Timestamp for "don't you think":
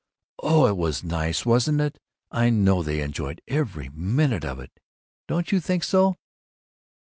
5.27-5.83